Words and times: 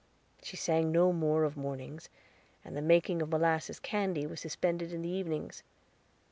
She 0.41 0.57
sang 0.57 0.91
no 0.91 1.13
more 1.13 1.43
of 1.43 1.55
mornings, 1.55 2.09
and 2.65 2.75
the 2.75 2.81
making 2.81 3.21
of 3.21 3.29
molasses 3.29 3.79
candy 3.79 4.25
was 4.25 4.41
suspended 4.41 4.91
in 4.91 5.03
the 5.03 5.09
evenings. 5.09 5.61